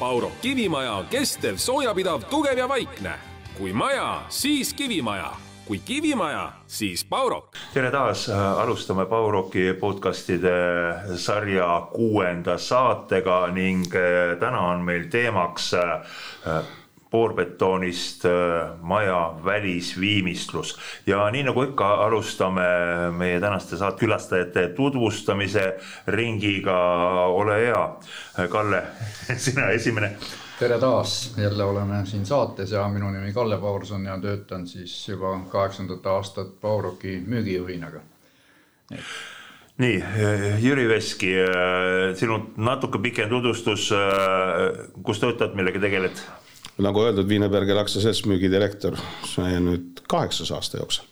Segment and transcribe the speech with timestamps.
[0.00, 3.12] Pauro kivimaja on kestev, soojapidav, tugev ja vaikne.
[3.58, 5.30] kui maja, siis kivimaja
[5.70, 7.56] kui kivimaja, siis Paurok.
[7.74, 10.54] tere taas, alustame Pauroki podcastide
[11.16, 16.72] sarja kuuenda saatega ning eh, täna on meil teemaks eh,
[17.10, 22.66] poorbetoonist äh, maja välisviimistlus ja nii nagu ikka, alustame
[23.16, 26.78] meie tänaste saatekülastajate tutvustamise ringiga.
[27.26, 27.96] ole hea,
[28.48, 28.82] Kalle,
[29.46, 30.16] sina esimene.
[30.58, 35.40] tere taas, jälle oleme siin saates ja minu nimi Kalle Paurson ja töötan siis juba
[35.48, 37.90] kaheksandat aastat Pauroki müügijuhina
[39.80, 40.02] nii,
[40.60, 46.20] Jüri Veski, äh, sinu natuke pikem tutvustus, äh, kus töötad, millega tegeled?
[46.84, 48.98] Nagu öeldud, Wienerberger aktsiaselts müügidirektor,
[49.28, 51.06] see nüüd kaheksas aasta jooksul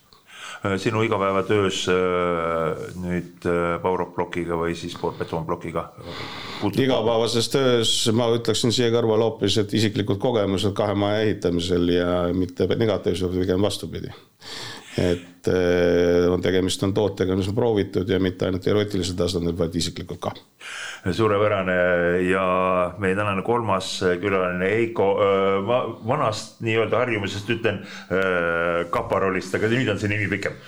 [0.64, 5.84] äh, sinu igapäevatöös äh, nüüd äh, Powerplokiga või siis betoonplokiga?
[6.68, 12.70] igapäevases töös ma ütleksin siia kõrvale hoopis, et isiklikud kogemused kahe maja ehitamisel ja mitte
[12.75, 14.12] negatiivselt, pigem vastupidi
[14.98, 19.77] et eh, on tegemist on tootega, mis on proovitud ja mitte ainult teoreetilisel tasandil, vaid
[19.78, 20.34] isiklikult ka.
[21.14, 21.77] suurepärane
[22.27, 22.44] ja
[22.98, 25.08] meie tänane kolmas külaline Heiko,
[25.66, 27.80] ma vanast nii-öelda harjumusest ütlen
[28.91, 30.58] kaparolist, aga nüüd on see nimi pikem.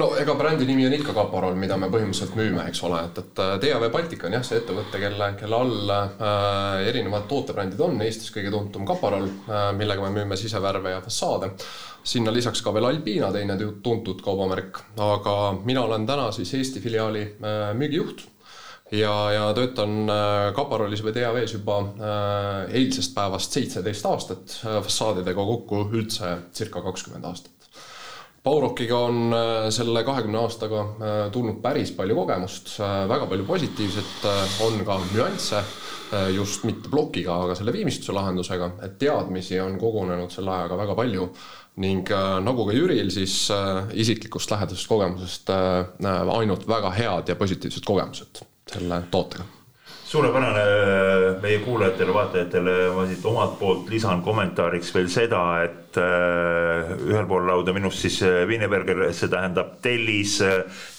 [0.00, 3.42] No ega brändi nimi on ikka kaparol, mida me põhimõtteliselt müüme, eks ole, et, et
[3.62, 8.52] DAV Baltic on jah, see ettevõte, kelle, kelle all äh, erinevad tootebrändid on, Eestis kõige
[8.54, 11.54] tuntum kaparol äh,, millega me müüme sisevärve ja fassaade.
[12.04, 17.22] Sinna lisaks ka veel Alpina, teine tuntud kaubamärk, aga mina olen täna siis Eesti filiaali
[17.24, 18.26] äh, müügijuht
[18.92, 25.86] ja, ja töötan äh, Kaparolis või DAV-s juba äh, eilsest päevast seitseteist aastat, fassaadidega kokku
[25.94, 27.53] üldse circa kakskümmend aastat.
[28.44, 29.32] Baurokiga on
[29.72, 30.82] selle kahekümne aastaga
[31.32, 32.74] tulnud päris palju kogemust,
[33.08, 34.26] väga palju positiivset,
[34.66, 35.62] on ka nüansse,
[36.36, 41.30] just mitte plokiga, aga selle viimistluse lahendusega, et teadmisi on kogunenud selle ajaga väga palju.
[41.82, 47.34] Ning äh, nagu ka Jüril, siis äh, isiklikust lähedasest kogemusest äh, ainult väga head ja
[47.40, 49.48] positiivsed kogemused selle tootega
[50.14, 50.64] suurepärane
[51.42, 57.74] meie kuulajatele-vaatajatele, ma siit omalt poolt lisan kommentaariks veel seda, et äh, ühel pool lauda
[57.74, 60.36] minust siis äh, Wienerberger, see tähendab tellis,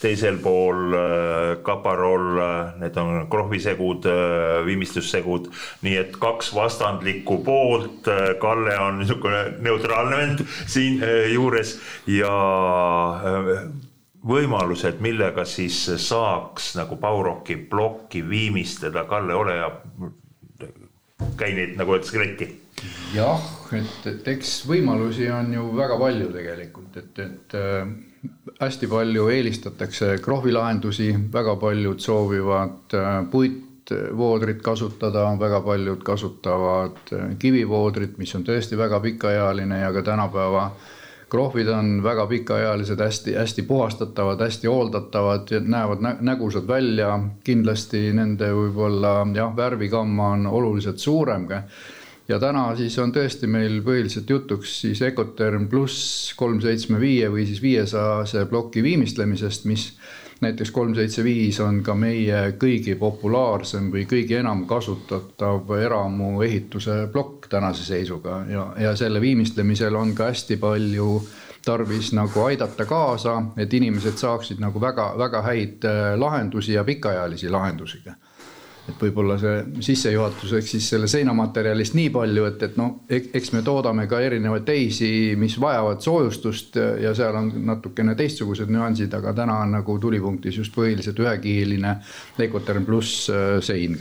[0.01, 2.27] teisel pool äh, kaparol,
[2.81, 4.09] need on krohvisegud,
[4.67, 5.47] viimistlussegud,
[5.87, 8.11] nii et kaks vastandlikku poolt.
[8.41, 10.99] Kalle on niisugune neutraalne vend siin
[11.31, 11.77] juures
[12.11, 12.35] ja
[14.25, 19.69] võimalused, millega siis saaks nagu Bauroki plokki viimistleda, Kalle, ole hea,
[21.37, 22.49] käi neid nagu öeldakse letti.
[23.15, 23.43] jah,
[23.77, 27.93] et, et eks võimalusi on ju väga palju tegelikult, et, et äh,
[28.61, 38.17] hästi palju eelistatakse krohvilahendusi, väga paljud soovivad äh, puitvoodrit kasutada, väga paljud kasutavad äh, kivivoodrit,
[38.17, 40.91] mis on tõesti väga pikaealine ja ka tänapäeva äh,
[41.35, 47.19] krohvid on väga pikaealised, hästi-hästi puhastatavad, hästi hooldatavad, näevad nä nägusad välja.
[47.43, 51.47] kindlasti nende võib-olla jah, värvigamma on oluliselt suurem
[52.27, 57.45] ja täna siis on tõesti meil põhiliselt jutuks siis Ecoterm pluss kolm seitsme viie või
[57.45, 59.91] siis viiesajase ploki viimistlemisest, mis
[60.41, 67.47] näiteks kolm seitse viis on ka meie kõigi populaarsem või kõige enam kasutatav eramuehituse plokk
[67.49, 68.43] tänase seisuga.
[68.49, 71.09] Ja, ja selle viimistlemisel on ka hästi palju
[71.65, 78.03] tarvis nagu aidata kaasa, et inimesed saaksid nagu väga-väga häid äh, lahendusi ja pikaajalisi lahendusi
[78.85, 84.05] et võib-olla see sissejuhatuseks siis selle seinamaterjalist nii palju, et, et noh, eks me toodame
[84.09, 85.09] ka erinevaid teisi,
[85.39, 90.75] mis vajavad soojustust ja seal on natukene teistsugused nüansid, aga täna on nagu tulipunktis just
[90.75, 91.95] põhiliselt ühekihiline
[92.45, 93.97] Ecoterm pluss äh, sein.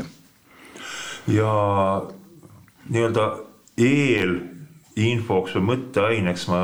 [1.32, 1.52] ja
[2.92, 3.28] nii-öelda
[3.80, 6.60] eelinfoks või mõtteaineks ma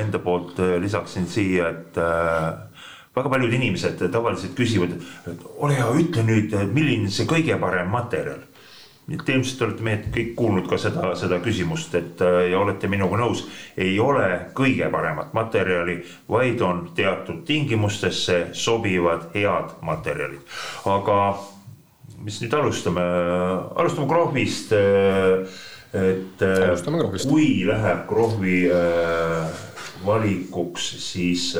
[0.00, 2.69] enda poolt lisaksin siia, et äh,
[3.16, 4.94] väga paljud inimesed tavaliselt küsivad,
[5.30, 8.46] et ole hea, ütle nüüd, milline see kõige parem materjal.
[9.10, 13.42] Te ilmselt olete mehed kõik kuulnud ka seda, seda küsimust, et ja olete minuga nõus,
[13.74, 15.96] ei ole kõige paremat materjali,
[16.30, 20.44] vaid on teatud tingimustesse sobivad head materjalid.
[20.86, 21.16] aga
[22.22, 23.02] mis nüüd alustame,
[23.82, 24.72] alustame krohvist.
[25.90, 28.60] et alustame kui läheb krohvi
[30.06, 31.56] valikuks, siis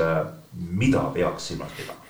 [0.55, 2.01] mida peaks silmas pidama?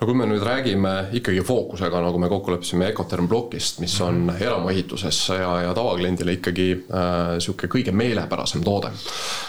[0.00, 4.26] No kui me nüüd räägime ikkagi fookusega, nagu me kokku leppisime Ecoterm plokist, mis on
[4.26, 4.42] mhm.
[4.42, 8.92] eramuehituses ja, ja tavakliendile ikkagi äh, sihuke kõige meelepärasem toode.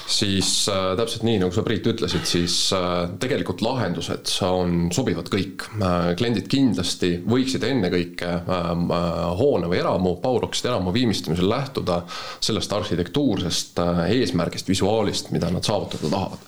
[0.08, 5.68] siis äh, täpselt nii, nagu sa, Priit, ütlesid, siis äh, tegelikult lahendused on, sobivad kõik
[5.82, 6.14] äh,.
[6.18, 12.02] kliendid kindlasti võiksid ennekõike äh, äh hoone või eramu, Bauroxist eramu viimistlemisel lähtuda
[12.40, 16.48] sellest arhitektuursest äh, eesmärgist, visuaalist, mida nad saavutada tahavad.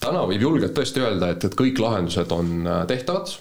[0.00, 3.37] täna võib julgelt tõesti öelda, et, et kõik lahendused on äh, tehtavad, äh,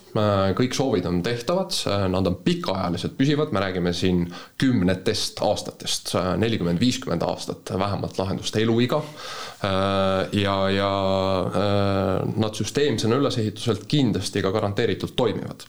[0.58, 1.74] kõik soovid on tehtavad,
[2.12, 4.26] nad on pikaajalised, püsivad, me räägime siin
[4.58, 9.02] kümnetest aastatest, nelikümmend, viiskümmend aastat vähemalt lahenduste eluiga.
[10.32, 10.90] ja, ja
[12.38, 15.66] nad süsteemsena ülesehituselt kindlasti ka garanteeritult toimivad.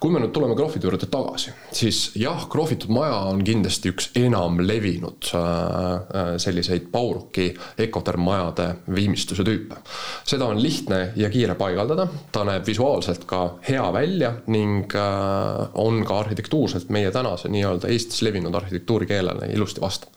[0.00, 4.60] kui me nüüd tuleme krohvide juurde tagasi, siis jah, krohvitud maja on kindlasti üks enam
[4.62, 5.30] levinud
[6.38, 7.48] selliseid Bauruki
[7.78, 9.82] Ecoterm-majade viimistluse tüüpe.
[10.24, 16.04] seda on lihtne ja kiire paigaldada, ta näeb visuaalselt ka hea välja ning äh, on
[16.04, 20.10] ka arhitektuurselt meie tänase nii-öelda Eestis levinud arhitektuurikeelele ilusti vastav.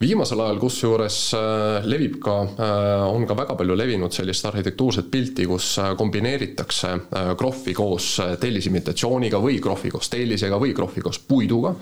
[0.00, 5.46] viimasel ajal kusjuures äh, levib ka, äh, on ka väga palju levinud sellist arhitektuurset pilti,
[5.46, 6.92] kus kombineeritakse
[7.38, 11.74] krohvi koos tellisimitatsiooniga või krohvi koos tellisega või krohvi koos puiduga.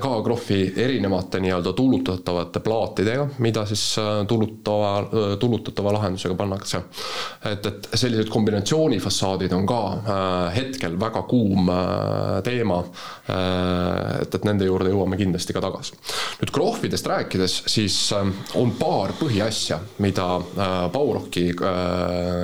[0.00, 3.96] ka krohvi erinevate nii-öelda tuulutatavate plaatidega, mida siis
[4.28, 4.92] tulutava,
[5.40, 6.82] tulutatava lahendusega pannakse.
[7.52, 10.03] et, et sellised kombinatsioonifassaadid on ka
[10.54, 12.80] hetkel väga kuum äh, teema.
[13.28, 15.96] Äh, et, et nende juurde jõuame kindlasti ka tagasi.
[16.40, 17.96] nüüd krohvidest rääkides, siis
[18.58, 20.26] on paar põhiasja, mida
[20.92, 21.46] Bauroki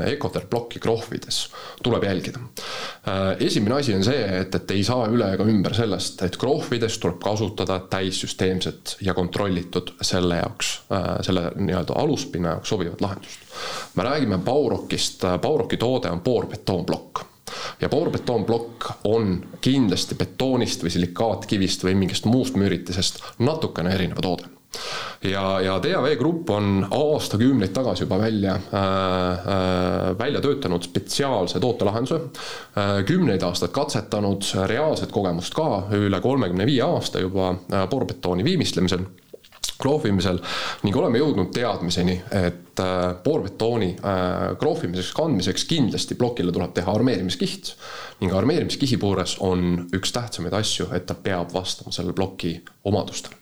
[0.08, 1.40] Ecoter plokki krohvides
[1.82, 2.40] tuleb jälgida.
[3.40, 7.18] esimene asi on see, et, et ei saa üle ega ümber sellest, et krohvides tuleb
[7.22, 10.72] kasutada täissüsteemset ja kontrollitud selle jaoks,
[11.26, 13.48] selle nii-öelda aluspinna jaoks sobivat lahendust.
[13.94, 17.29] me räägime Baurokist, Bauroki toode on poorbetoonplokk
[17.80, 24.48] ja poorbetoonplokk on kindlasti betoonist või silikaatkivist või mingist muust müüritisest natukene erinev toode
[25.24, 32.14] ja, ja DAV Grupp on aastakümneid tagasi juba välja äh,, äh, välja töötanud spetsiaalse tootelahenduse
[32.14, 33.04] äh,.
[33.06, 39.04] kümneid aastaid katsetanud, reaalset kogemust ka, üle kolmekümne viie aasta juba äh, poorbetooni viimistlemisel
[39.80, 40.38] kroofimisel
[40.84, 47.74] ning oleme jõudnud teadmiseni, et äh, poorbetooni äh, kroofimiseks, kandmiseks kindlasti plokile tuleb teha armeerimiskiht
[48.20, 53.39] ning armeerimiskihi puures on üks tähtsamaid asju, et ta peab vastama selle ploki omadustele.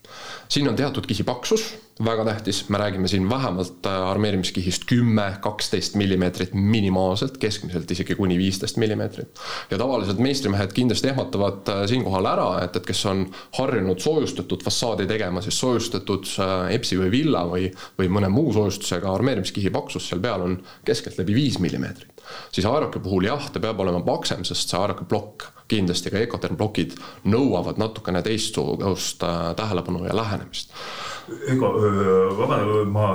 [0.49, 1.75] Siin on teatud kihi paksus
[2.05, 8.39] väga tähtis, me räägime siin vähemalt äh, armeerimiskihist kümme, kaksteist millimeetrit minimaalselt, keskmiselt isegi kuni
[8.39, 9.41] viisteist millimeetrit.
[9.71, 13.27] ja tavaliselt meistrimehed kindlasti ehmatavad äh, siinkohal ära, et, et kes on
[13.59, 19.13] harjunud soojustatud fassaadi tegema, siis soojustatud äh, EPS-i või villa või, või mõne muu soojustusega
[19.15, 22.18] armeerimiskihi paksus seal peal on keskeltläbi viis millimeetrit.
[22.53, 26.57] Siis Aeroki puhul jah, ta peab olema paksem, sest see Aeroki plokk kindlasti ka Ecoterm
[26.57, 26.97] plokid
[27.29, 29.25] nõuavad natukene teistsugust
[29.57, 30.73] tähelepanu ja lähenemist
[31.53, 31.71] ega
[32.39, 33.09] vabandage, ma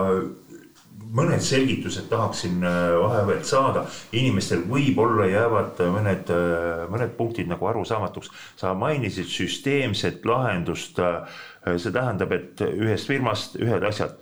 [1.14, 3.86] mõned selgitused tahaksin vahepealt saada.
[4.12, 6.32] inimestel võib-olla jäävad mõned,
[6.90, 8.32] mõned punktid nagu arusaamatuks.
[8.56, 11.00] sa mainisid süsteemset lahendust.
[11.78, 14.18] See tähendab, et ühest firmast ühed asjad.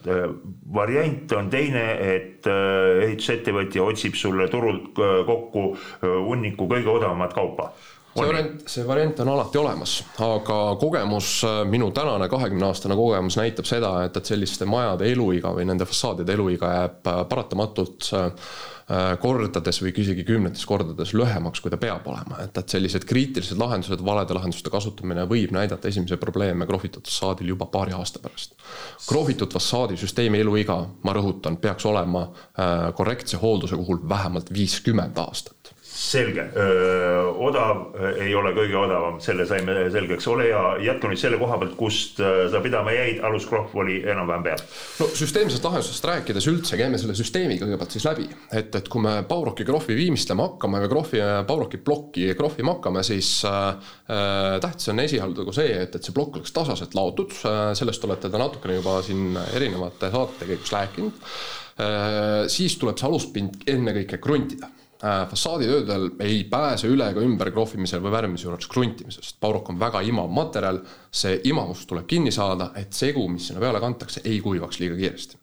[0.73, 1.85] variant on teine,
[2.15, 5.71] et ehitusettevõtja otsib sulle turult kokku
[6.01, 7.71] hunniku kõige odavamat kaupa
[8.11, 11.29] see variant, see variant on alati olemas, aga kogemus,
[11.71, 16.35] minu tänane kahekümne aastane kogemus näitab seda, et, et selliste majade eluiga või nende fassaadide
[16.35, 18.51] eluiga jääb äh, paratamatult äh,
[19.21, 24.03] kordades või isegi kümnetes kordades lühemaks, kui ta peab olema, et, et sellised kriitilised lahendused,
[24.05, 28.57] valede lahenduste kasutamine võib näidata esimesi probleeme krohvitud fassaadil juba paari aasta pärast.
[29.07, 35.75] krohvitud fassaadi süsteemi eluiga, ma rõhutan, peaks olema äh, korrektse hoolduse puhul vähemalt viiskümmend aastat
[35.91, 36.43] selge,
[37.43, 41.75] odav ei ole kõige odavam, selle saime selgeks, ole hea, jätka nüüd selle koha pealt,
[41.79, 44.63] kust sa pidama jäid, aluskrohv oli enam-vähem peal.
[45.01, 49.17] no süsteemsest lahendusest rääkides üldse käime selle süsteemi kõigepealt siis läbi, et, et kui me
[49.27, 55.55] Bauroki krohvi viimistlema hakkame või krohvi, Bauroki plokki krohvima hakkame, siis äh, tähtis on esialgu
[55.55, 57.36] see, et, et see plokk oleks tasaselt laotud.
[57.45, 61.25] Äh,, sellest olete te natukene juba siin erinevate saadete käigus rääkinud.
[61.81, 62.48] Äh,.
[62.51, 64.69] siis tuleb see aluspind ennekõike kruntida
[65.01, 69.39] fassaaditöödel ei pääse üle ega ümber krohvimisel või värvimise juures kruntimisest.
[69.41, 70.81] Baurok on väga imav materjal,
[71.12, 75.38] see imavus tuleb kinni saada, et segu, mis sinna peale kantakse, ei kuivaks liiga kiiresti.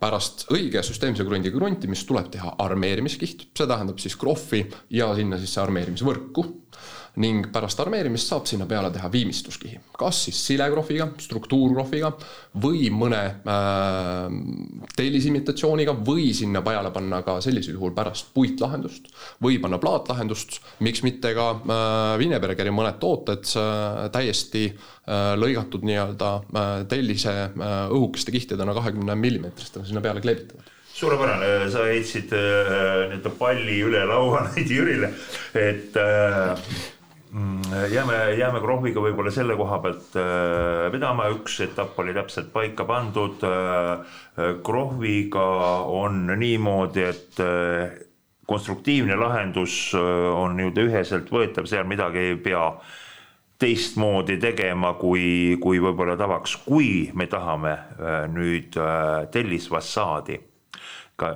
[0.00, 4.62] pärast õige süsteemse krundi kruntimist tuleb teha armeerimiskiht, see tähendab siis krohvi
[4.96, 6.46] ja sinna siis armeerimisvõrku
[7.20, 12.12] ning pärast armeerimist saab sinna peale teha viimistluskihi, kas siis silekrohviga, struktuurkrohviga
[12.62, 14.36] või mõne äh,
[14.96, 19.10] tellisimitatsiooniga või sinna peale panna ka sellisel juhul pärast puitlahendust
[19.42, 26.34] või panna plaatlahendust, miks mitte ka äh, Wienerbergeri mõned tooted äh, täiesti äh, lõigatud nii-öelda
[26.40, 33.32] äh, tellise äh, õhukeste kihtidena kahekümne millimeetristena sinna peale kleebitavad suurepärane, sa heitsid äh, nii-öelda
[33.38, 35.12] palli üle laua Jürile,
[35.56, 36.72] et äh,
[37.90, 43.42] jääme, jääme Krohviga võib-olla selle koha pealt äh, vedama, üks etapp oli täpselt paika pandud.
[44.64, 45.44] Krohviga
[45.92, 47.40] on niimoodi, et
[48.48, 52.64] konstruktiivne lahendus on nii-öelda üheselt võetav, seal midagi ei pea
[53.60, 57.76] teistmoodi tegema, kui, kui võib-olla tavaks, kui me tahame
[58.32, 58.78] nüüd
[59.34, 60.40] tellisfassaadi
[61.20, 61.34] ka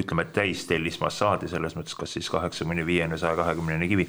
[0.00, 4.08] ütleme, täistellismassaadi selles mõttes, kas siis kaheksakümne viiene, saja kahekümnene kivi.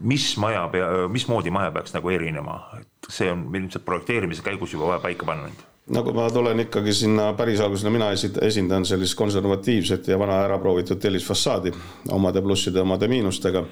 [0.00, 4.92] mis maja pea, mismoodi maja peaks nagu erinema, et see on ilmselt projekteerimise käigus juba
[4.92, 5.26] vaja paika
[5.90, 10.58] no kui ma tulen ikkagi sinna päris algusele, mina esindan sellist konservatiivset ja vana ära
[10.58, 11.72] proovitud tellisfassaadi
[12.14, 13.64] omade plusside, omade miinustega.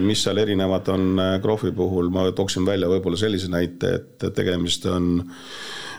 [0.00, 5.24] mis seal erinevad on Krohvi puhul, ma tooksin välja võib-olla sellise näite, et tegemist on
[5.24, 5.89] Äh,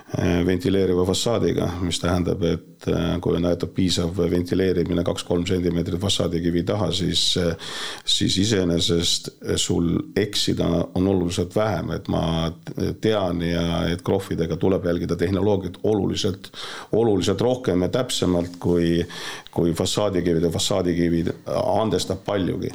[0.46, 6.90] ventileeriva fassaadiga, mis tähendab, et äh, kui on aetud piisav ventileerimine kaks-kolm sentimeetrit fassaadikivi taha,
[6.96, 7.54] siis, äh,
[8.04, 10.68] siis iseenesest sul eksida
[11.00, 12.52] on oluliselt vähem, et ma
[13.02, 16.52] tean ja et krohvidega tuleb jälgida tehnoloogiat oluliselt,
[16.92, 19.00] oluliselt rohkem ja täpsemalt kui,
[19.52, 22.74] kui fassaadikivide, fassaadikivid andestab paljugi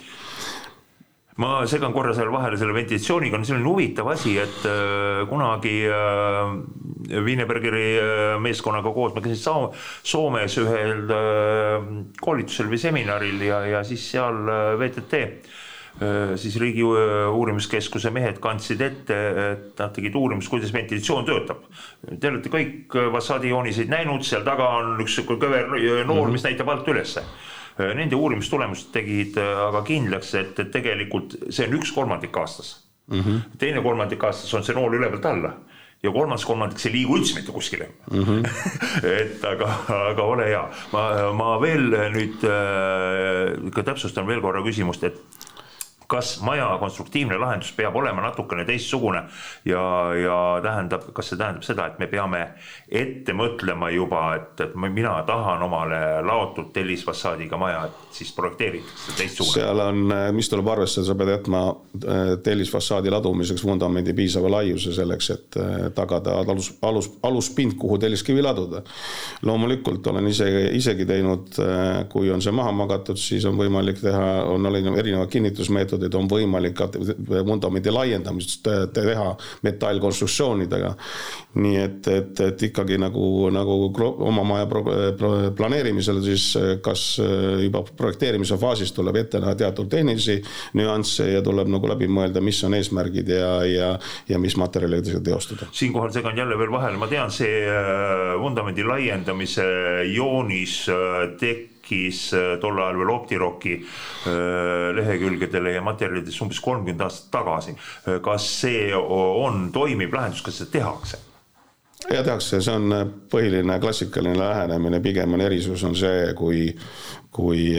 [1.37, 7.21] ma segan korra seal vahele selle ventilatsiooniga, on selline huvitav asi, et äh, kunagi äh,
[7.26, 9.69] Wienerbergeri äh, meeskonnaga koos ma käisin Soom
[10.07, 11.05] Soomes ühel
[12.23, 14.49] koolitusel või seminaril ja, ja siis seal
[14.81, 15.23] VTT
[16.37, 21.62] siis Riigi Uurimiskeskuse mehed kandsid ette, et nad tegid uurimust, kuidas ventilatsioon töötab.
[22.05, 26.37] Te olete kõik fassaadijooniseid näinud, seal taga on üks sihuke kõver noor mm, -hmm.
[26.37, 27.25] mis näitab alt ülesse
[27.78, 32.76] nende uurimistulemused tegid äh, aga kindlaks, et, et tegelikult see on üks kolmandik aastas
[33.11, 33.21] mm.
[33.21, 33.59] -hmm.
[33.59, 35.52] teine kolmandik aastas on see nool ülevalt alla
[36.02, 38.23] ja kolmas kolmandik, see ei liigu üldse mitte kuskile mm.
[38.23, 38.49] -hmm.
[39.23, 39.73] et aga,
[40.11, 45.21] aga ole hea, ma, ma veel nüüd äh, ka täpsustan veel korra küsimust, et
[46.06, 49.25] kas maja konstruktiivne lahendus peab olema natukene teistsugune
[49.64, 49.82] ja,
[50.14, 52.42] ja tähendab, kas see tähendab seda, et me peame
[52.86, 59.54] ette mõtlema juba, et, et mina tahan omale laotud tellisfassaadiga maja, et siis projekteeritakse teistsugune.
[59.58, 65.30] seal on, mis tuleb arvestada, sa pead jätma äh, tellisfassaadi ladumiseks vundamendi piisava laiuse selleks,
[65.34, 68.84] et äh, tagada alus, alus, aluspind, kuhu telliskivi laduda.
[69.42, 70.48] loomulikult olen ise,
[70.78, 75.96] isegi teinud, äh, kui on see maha magatud, siis on võimalik teha, on erinevad kinnitusmeetodid
[75.97, 76.81] meetodid on võimalik
[77.47, 79.29] vundamendi laiendamist teha
[79.67, 80.95] metallkonstruktsioonidega.
[81.57, 83.76] nii et, et, et ikkagi nagu, nagu
[84.26, 84.67] oma maja
[85.57, 86.50] planeerimisel siis
[86.85, 87.19] kas
[87.62, 90.43] juba projekteerimise faasis tuleb ette näha teatud tehnilisi
[90.76, 93.93] nüansse ja tuleb nagu läbi mõelda, mis on eesmärgid ja, ja,
[94.29, 95.71] ja mis materjalidega teostada.
[95.73, 99.65] siinkohal segan jälle veel vahele, ma tean, see äh, vundamendi laiendamise
[100.12, 107.07] joonis äh, tek-, tekkis äh, tol ajal veel Optiroki äh, lehekülgedele ja materjalidesse umbes kolmkümmend
[107.07, 107.76] aastat tagasi.
[108.07, 111.25] Äh, kas see on toimiv lahendus, kas seda tehakse?
[112.11, 112.95] Ja tehakse, see on
[113.33, 116.67] põhiline klassikaline lähenemine, pigem on erisus on see, kui,
[117.35, 117.71] kui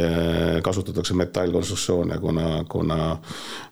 [0.64, 2.98] kasutatakse metallkonstruktsioone, kuna, kuna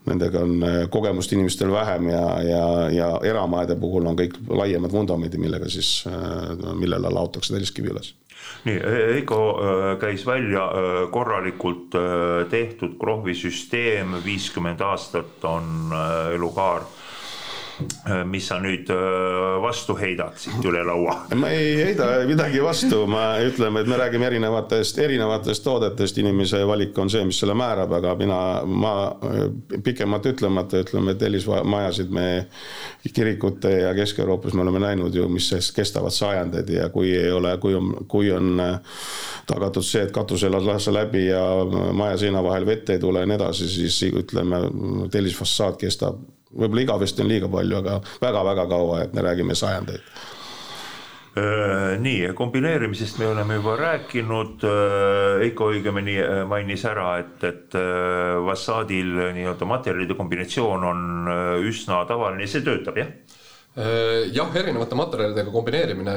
[0.09, 5.69] nendega on kogemust inimestel vähem ja, ja, ja eramajade puhul on kõik laiemad vundamendid, millega
[5.69, 5.97] siis,
[6.77, 8.13] millele laotakse telliskivi üles.
[8.65, 8.79] Nii,
[9.13, 15.93] Heiko äh, käis välja äh, korralikult äh, tehtud krohvisüsteem, viiskümmend aastat on
[16.33, 16.85] elukaar.
[16.85, 17.04] Äh,
[18.25, 21.17] mis sa nüüd äh, vastu heidad siit üle laua?
[21.41, 26.97] ma ei heida midagi vastu, ma ütleme, et me räägime erinevatest, erinevatest toodetest, inimese valik
[27.01, 28.93] on see, mis selle määrab, aga mina, ma
[29.83, 32.27] pikemalt ütlemata ütleme, et Elismajasid me
[33.13, 37.75] kirikute ja Kesk-Euroopas me oleme näinud ju, mis kestavad sajandeid ja kui ei ole, kui
[37.75, 39.01] on, kui on äh,
[39.49, 41.43] tagatud see, et katus ei lase läbi ja
[41.93, 44.63] maja seina vahel vett ei tule ja nii edasi, siis ütleme,
[45.11, 46.23] tellisfassaad kestab
[46.53, 50.15] võib-olla igavesti on liiga palju, aga väga-väga kaua, et me räägime sajandeid.
[51.99, 54.61] Nii, kombineerimisest me oleme juba rääkinud,
[55.41, 56.13] Heiko äh, õigemini
[56.47, 61.01] mainis ära, et, et fassaadil nii-öelda materjalide kombinatsioon on
[61.67, 63.11] üsna tavaline, see töötab, jah?
[63.75, 66.13] jah, erinevate materjalidega kombineerimine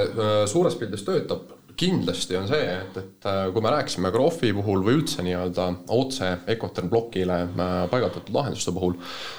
[0.46, 4.98] suures pildis töötab, kindlasti on see, et, et äh, kui me rääkisime Groffi puhul või
[4.98, 8.96] üldse nii-öelda otse Ecoten plokile äh, paigaldatud lahenduste puhul,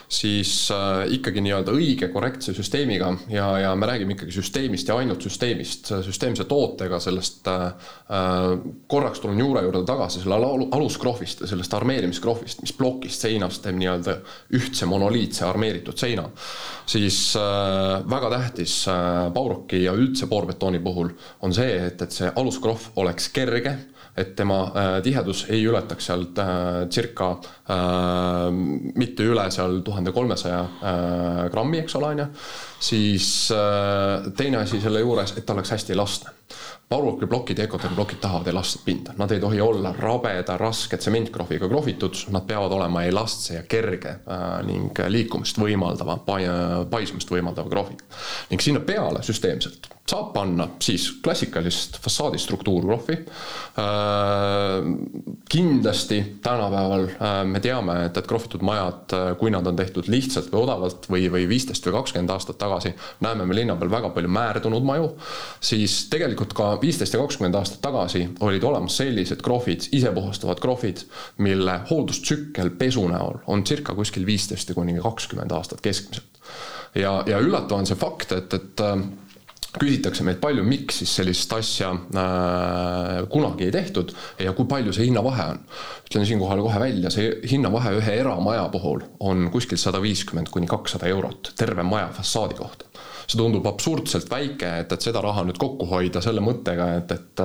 [0.07, 5.25] siis äh, ikkagi nii-öelda õige korrektse süsteemiga ja, ja me räägime ikkagi süsteemist ja ainult
[5.27, 7.47] süsteemist, süsteemse tootega sellest
[8.89, 10.37] korraks tulen juure juurde tagasi, selle
[10.75, 14.15] aluskrohvist ja sellest armeerimiskrohvist, mis plokist seinast teeb nii-öelda
[14.57, 16.25] ühtse monoliitse armeeritud seina,
[16.89, 17.19] siis
[18.09, 21.11] väga tähtis äh, Pauroki ja üldse boorbetooni puhul
[21.45, 23.75] on see, et, et see see aluskrohv oleks kerge,
[24.17, 28.49] et tema äh, tihedus ei ületaks sealt äh, circa äh,
[28.95, 30.65] mitte üle seal tuhande kolmesaja
[31.51, 32.25] grammi, eks ole, on ju.
[32.79, 33.29] siis
[34.37, 36.35] teine asi selle juures, et ta oleks hästi elastne
[36.89, 41.69] Powerwalki plokid ja Ecotel plokid tahavad elastset pinda, nad ei tohi olla rabeda, raske tsementkrohviga
[41.69, 44.15] krohvitud, nad peavad olema elastse ja kerge
[44.65, 46.17] ning liikumist võimaldava,
[46.89, 47.99] paisumist võimaldava krohvi.
[48.49, 53.25] ning sinna peale süsteemselt saab panna siis klassikalist fassaadi struktuurkrohvi äh,.
[55.49, 60.51] kindlasti tänapäeval äh, me teame, et, et krohvitud majad, äh, kui nad on tehtud lihtsalt
[60.53, 62.93] või odavalt või, või viisteist või kakskümmend aastat tagasi,
[63.25, 65.11] näeme me linna peal väga palju määrdunud maju,
[65.61, 71.05] siis tegelikult ka viisteist ja kakskümmend aastat tagasi olid olemas sellised krohvid, isepuhastavad krohvid,
[71.45, 76.25] mille hooldustsükkel pesu näol on circa kuskil viisteist kuni kakskümmend aastat keskmiselt.
[76.95, 78.87] ja, ja üllatav on see fakt, et, et
[79.77, 85.09] küsitakse meilt palju, miks siis sellist asja äh, kunagi ei tehtud ja kui palju see
[85.09, 85.63] hinnavahe on.
[86.09, 91.09] ütlen siinkohal kohe välja, see hinnavahe ühe eramaja puhul on kuskil sada viiskümmend kuni kakssada
[91.11, 92.88] eurot terve maja fassaadi kohta
[93.29, 97.43] see tundub absurdselt väike, et, et seda raha nüüd kokku hoida selle mõttega, et, et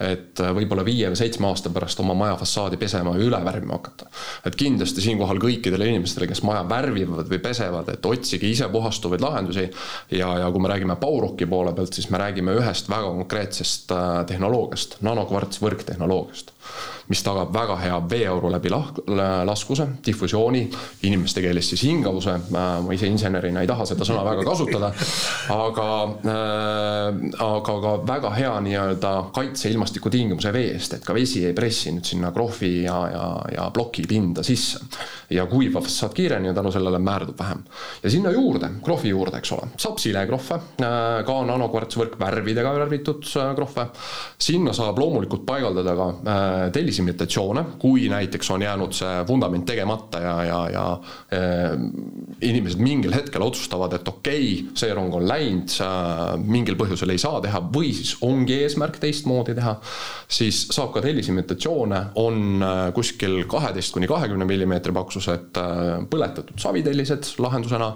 [0.00, 4.08] et võib-olla viie või seitsme aasta pärast oma maja fassaadi pesema ja üle värvima hakata.
[4.46, 9.66] et kindlasti siinkohal kõikidele inimestele, kes maja värvivad või pesevad, et otsige ise puhastuvaid lahendusi
[10.10, 14.08] ja, ja kui me räägime Bauroki poole pealt, siis me räägime ühest väga konkreetsest äh,
[14.30, 16.54] tehnoloogiast, nanokvarts võrktehnoloogiast
[17.10, 20.62] mis tagab väga hea veeauru läbi laskuse, difusiooni,
[21.08, 22.36] inimeste keeles siis hingavuse.
[22.54, 24.92] ma ise insenerina ei taha seda sõna väga kasutada,
[25.50, 25.88] aga
[26.24, 31.92] äh,, aga ka väga hea nii-öelda kaitse ilmastikutingimuse vee eest, et ka vesi ei pressi
[31.94, 34.80] nüüd sinna krohvi ja, ja, ja ploki pinda sisse.
[35.30, 37.62] ja kuivab saab kiiremini ja tänu sellele määrdub vähem.
[38.02, 43.52] ja sinna juurde, krohvi juurde, eks ole, saab silekrohve äh,, ka nanokvartsvõrk värvidega värvitud äh,
[43.58, 43.86] krohve.
[44.38, 50.20] sinna saab loomulikult paigaldada ka äh, tellisi imitatsioone, kui näiteks on jäänud see vundament tegemata
[50.22, 50.86] ja, ja, ja
[51.34, 51.76] äh,
[52.40, 57.20] inimesed mingil hetkel otsustavad, et okei okay,, see rong on läinud äh,, mingil põhjusel ei
[57.20, 59.76] saa teha või siis ongi eesmärk teistmoodi teha,
[60.30, 67.34] siis saab ka tellisimitatsioone, on äh, kuskil kaheteist kuni kahekümne millimeetri paksused äh, põletatud savitellised
[67.42, 67.90] lahendusena,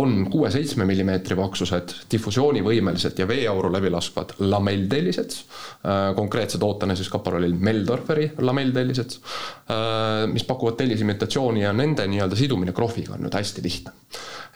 [0.00, 5.38] on kuue-seitsme millimeetri paksused difusioonivõimelised ja veeauru läbi laskvad lamelltellised,
[5.86, 9.16] äh, konkreetse tootena siis Kaparolil Meldorferi lamelltellised,
[10.30, 13.92] mis pakuvad tellisimitatsiooni ja nende nii-öelda sidumine krohviga on nüüd hästi lihtne.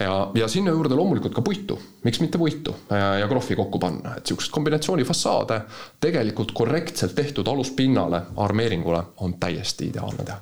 [0.00, 4.26] ja, ja sinna juurde loomulikult ka puitu, miks mitte puitu ja, krohvi kokku panna, et
[4.26, 5.60] sihukest kombinatsiooni fassaade
[6.00, 10.38] tegelikult korrektselt tehtud aluspinnale, armeeringule on täiesti ideaalne teha.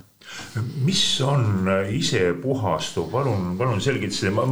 [0.85, 4.45] Mis on isepuhastuv, palun, palun selgita seda, ma,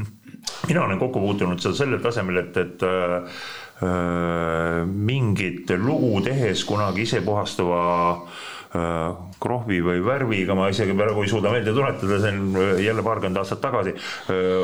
[0.68, 3.38] mina olen kokku puutunud seal sellel tasemel, et, et äh,
[3.76, 7.80] Äh, mingit lugu tehes kunagi isepuhastava
[8.12, 8.44] äh,
[9.40, 13.40] krohvi või värviga, ma isegi praegu ei suuda meelde tuletada, see on äh, jälle paarkümmend
[13.40, 13.94] aastat tagasi,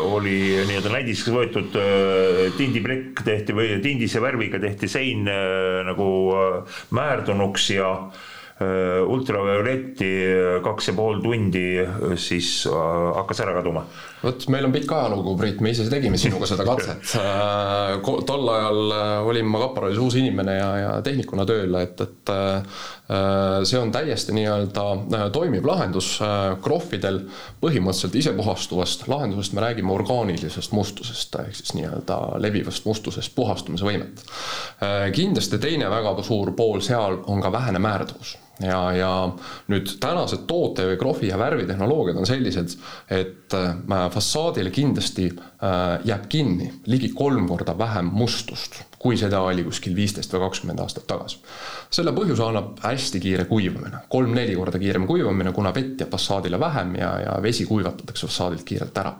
[0.08, 0.36] oli
[0.68, 1.76] nii-öelda näidis võetud
[2.58, 5.26] tindiplekk tehti või tindise värviga tehti sein
[5.86, 6.08] nagu
[6.94, 7.90] määrdunuks ja
[9.10, 10.10] ultravioletti
[10.62, 11.66] kaks ja pool tundi
[12.20, 13.86] siis hakkas ära kaduma
[14.22, 17.02] vot meil on pikk ajalugu, Priit, me ise tegime sinuga seda katset.
[17.22, 22.32] Äh, tol ajal äh, olin ma Kaparolis uus inimene ja, ja tehnikuna tööl, et, et
[22.32, 22.80] äh,
[23.64, 26.14] see on täiesti nii-öelda toimiv lahendus
[26.62, 27.18] krohvidel.
[27.60, 34.22] põhimõtteliselt isepuhastuvast lahendusest me räägime orgaanilisest mustusest ehk siis nii-öelda levivast mustusest puhastumise võimet.
[35.12, 39.10] kindlasti teine väga suur pool seal on ka vähene määrduvus ja, ja
[39.72, 42.76] nüüd tänased toote või krohvi ja värvitehnoloogiad on sellised,
[43.10, 43.56] et
[44.12, 50.32] fassaadile kindlasti äh, jääb kinni ligi kolm korda vähem mustust kui seda oli kuskil viisteist
[50.32, 51.40] või kakskümmend aastat tagasi.
[51.92, 56.94] selle põhjuse annab hästi kiire kuivamine, kolm-neli korda kiirem kuivamine, kuna vett jääb fassaadile vähem
[56.96, 59.12] ja, ja vesi kuivatatakse fassaadilt kiirelt ära.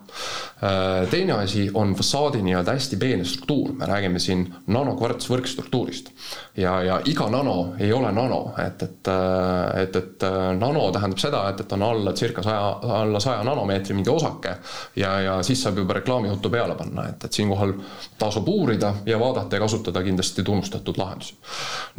[0.63, 6.13] Äh, teine asi on fassaadi nii-öelda hästi peene struktuur, me räägime siin nanokvartsvõrkstruktuurist.
[6.57, 11.19] ja, ja iga nano ei ole nano, et, et, äh, et, et äh, nano tähendab
[11.19, 14.57] seda, et, et on alla circa saja, alla saja nanomeetri mingi osake
[14.97, 17.75] ja, ja siis saab juba reklaamijuttu peale panna, et, et siinkohal
[18.19, 21.35] tasub uurida ja vaadata ja kasutada kasutada kindlasti tunnustatud lahendusi.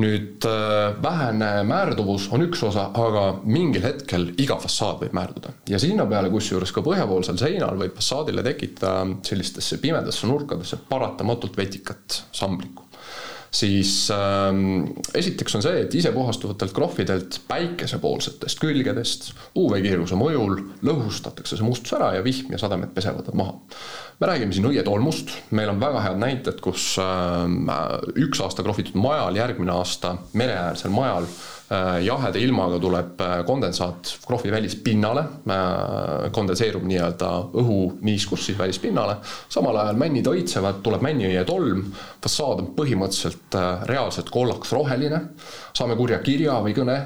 [0.03, 0.45] nüüd
[1.03, 6.29] vähene määrduvus on üks osa, aga mingil hetkel iga fassaad võib määrduda ja sinna peale,
[6.33, 12.83] kusjuures ka põhjapoolsel seinal võib fassaadile tekitada sellistesse pimedasse nurkadesse paratamatult vetikat samblikku
[13.53, 14.83] siis ähm,
[15.13, 22.23] esiteks on see, et isepuhastuvatelt krohvidelt päikesepoolsetest külgedest UV-kiirguse mõjul lõhustatakse see mustus ära ja
[22.25, 23.55] vihm ja sademed pesevad nad maha.
[24.19, 27.47] Me räägime siin õietolmust, meil on väga head näited, kus äh,
[28.25, 31.27] üks aasta krohvitud majal, järgmine aasta mereäärsel majal
[31.73, 35.23] Äh, jaheda ilmaga tuleb äh, kondensaat krohvi välispinnale,
[36.35, 37.29] kondenseerub nii-öelda
[37.61, 39.15] õhuniiskus siis välispinnale,
[39.49, 41.85] samal ajal männid õitsevad, tuleb männiõie tolm,
[42.21, 43.57] fassaad on põhimõtteliselt
[43.89, 45.21] reaalselt kollaksroheline,
[45.73, 46.97] saame kurja kirja või kõne,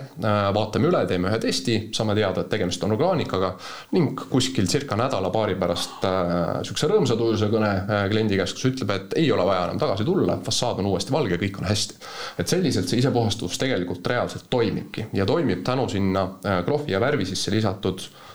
[0.58, 3.54] vaatame üle, teeme ühe testi, saame teada, et tegemist on orgaanikaga
[3.96, 7.72] ning kuskil circa nädala-paari pärast niisuguse rõõmsa tujuse kõne
[8.12, 11.39] kliendi käest, kus ütleb, et ei ole vaja enam tagasi tulla, fassaad on uuesti valge,
[11.41, 12.00] kõik on hästi.
[12.38, 17.26] et selliselt see isepuhastus tegelikult reaalselt toimibki ja toimib tänu sinna äh, krohvi ja värvi
[17.26, 18.27] sisse lisatud äh,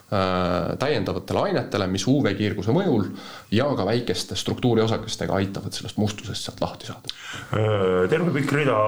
[0.79, 3.07] täiendavatele ainetele, mis UV-kiirguse mõjul
[3.55, 7.15] ja ka väikeste struktuuriosakestega aitavad sellest mustusest sealt lahti saada.
[7.57, 8.79] Äh, terve pikk rida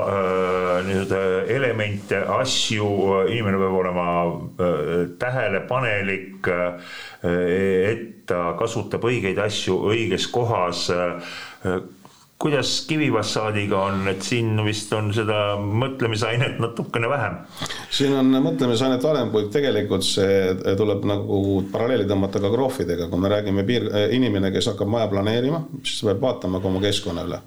[0.85, 1.23] nii-öelda
[1.55, 2.91] elemente, asju,
[3.33, 4.07] inimene peab olema
[5.21, 6.49] tähelepanelik,
[7.25, 10.89] et ta kasutab õigeid asju õiges kohas
[12.39, 17.39] kuidas Kivivassaadiga on, et siin vist on seda mõtlemisainet natukene vähem?
[17.95, 21.41] siin on mõtlemisainet varem, kuid tegelikult see tuleb nagu
[21.73, 26.23] paralleeli tõmmata ka krohvidega, kui me räägime piir, inimene, kes hakkab maja planeerima, siis peab
[26.27, 27.41] vaatama ka oma keskkonna üle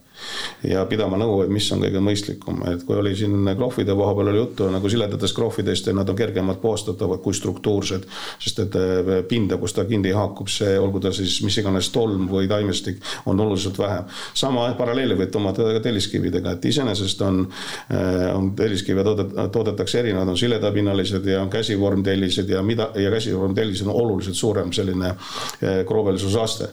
[0.66, 4.32] ja pidama nõu, et mis on kõige mõistlikum, et kui oli siin krohvide koha peal
[4.32, 8.08] oli juttu nagu siledatest krohvidest ja nad on kergemalt puhastatavad kui struktuursed,
[8.44, 12.28] sest et eh, pinda, kus ta kinni haakub, see olgu ta siis mis iganes tolm
[12.32, 14.10] või taimestik, on oluliselt vähem.
[14.34, 17.42] sama paralleeli võib tõmmata ka telliskividega, et iseenesest on,
[17.90, 23.88] eh, on telliskive toodet-, toodetakse erinevad, on siledapinnalised ja on käsivormtellised ja mida, ja käsivormtellised
[23.88, 25.14] on oluliselt suurem selline
[25.62, 26.70] eh, kroovelsusaste.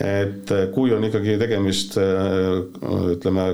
[0.00, 3.44] et kui on ikkagi tegemist ütleme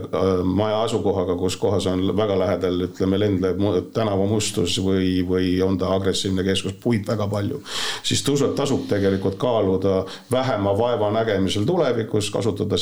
[0.44, 3.62] maja asukohaga, kus kohas on väga lähedal, ütleme, lendlev
[3.94, 7.60] tänavamustus või, või on ta agressiivne keskus, puid väga palju,
[8.02, 10.02] siis tõuseb, tasub tegelikult kaaluda
[10.32, 12.78] vähema vaeva nägemisel tulevikus, kasutada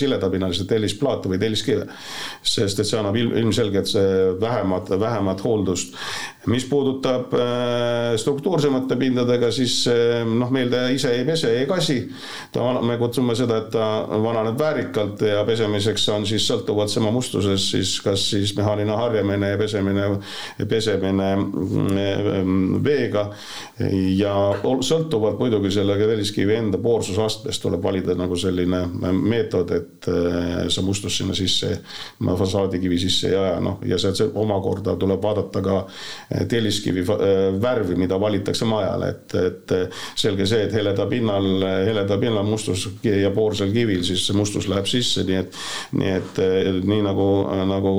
[1.01, 1.87] siledapinnalist tellisplaate või telliskive.
[2.43, 5.95] sest et see annab ilm, ilmselgelt see vähemat, vähemat hooldust.
[6.47, 12.11] mis puudutab äh, struktuursemate pindadega, siis äh, noh, meil ta ise ei pese, ei kasi.
[12.53, 17.71] ta, me kutsume seda, et ta vananeb väärikalt ja pesemiseks on siis sõltuvalt tema mustusest
[17.71, 20.07] siis kas siis mehaaniline harjamine ja pesemine,
[20.69, 23.31] pesemine mm, veega.
[24.17, 24.35] ja
[24.81, 31.23] sõltuvalt muidugi selle telliskivi enda poorsusastmest tuleb valida nagu selline meetod, et äh, sa mustust
[31.23, 31.79] sinna sisse,
[32.21, 37.97] fassaadikivi sisse ei aja, noh ja see omakorda tuleb vaadata ka äh, telliskivi äh, värvi,
[38.01, 39.75] mida valitakse majale, et, et
[40.19, 41.49] selge see, et heleda pinnal,
[41.87, 45.61] heleda pinnal mustus ja poorsel kivil, siis see mustus läheb sisse, nii et,
[45.97, 46.41] nii et
[46.87, 47.29] nii nagu,
[47.71, 47.95] nagu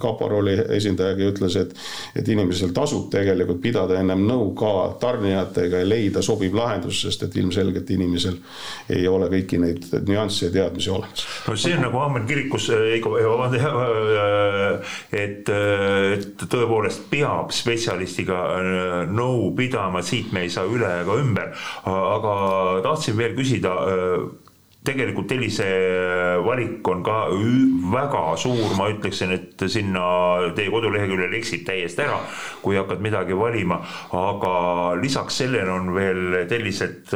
[0.00, 1.74] kaporoli esindajagi ütles, et,
[2.18, 4.72] et inimesel tasub tegelikult pidada ennem nõu ka
[5.02, 8.38] tarnijatega ja leida sobiv lahendus, sest et ilmselgelt inimesel
[8.92, 11.26] ei ole kõiki neid nüansse ja teadmisi olemas.
[11.48, 18.40] no see on nagu Aamen kirikus, äh, äh, et, et tõepoolest peab spetsialistiga
[19.10, 21.52] nõu pidama, siit me ei saa üle ega ümber,
[21.84, 22.34] aga
[22.84, 23.74] tahtsin veel küsida
[24.84, 25.66] tegelikult Telise
[26.44, 27.16] valik on ka
[27.94, 30.04] väga suur, ma ütleksin, et sinna
[30.56, 32.18] teie koduleheküljel eksib täiesti ära,
[32.60, 33.80] kui hakkad midagi valima,
[34.12, 34.54] aga
[35.00, 37.14] lisaks sellele on veel tellised,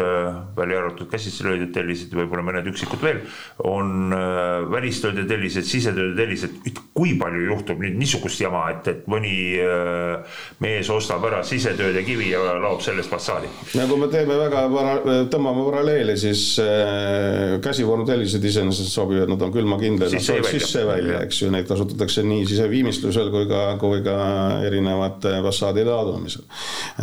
[0.56, 3.20] välja arvatud käsitsi löödud tellised, võib-olla mõned üksikud veel,
[3.68, 6.56] on äh, välistööde tellised, sisetööde tellised,
[6.96, 12.32] kui palju juhtub nüüd niisugust jama, et, et mõni äh, mees ostab ära sisetööde kivi
[12.32, 13.52] ja laob sellest fassaadi?
[13.76, 14.64] no kui me teeme väga,
[15.32, 21.42] tõmbame paralleeli, siis äh, käsivormtellised iseenesest sobivad, nad on külmakindlad, nad sobivad sisse välja, eks
[21.42, 24.16] ju, neid kasutatakse nii siseviimistlusel kui ka, kui ka
[24.66, 26.44] erinevate fassaadide adumisel.